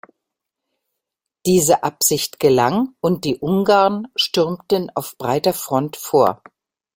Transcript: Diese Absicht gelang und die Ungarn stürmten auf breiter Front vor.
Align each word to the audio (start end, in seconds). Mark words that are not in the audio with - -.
Diese 1.45 1.83
Absicht 1.83 2.39
gelang 2.39 2.95
und 3.01 3.23
die 3.23 3.37
Ungarn 3.37 4.07
stürmten 4.15 4.89
auf 4.95 5.15
breiter 5.19 5.53
Front 5.53 5.95
vor. 5.95 6.41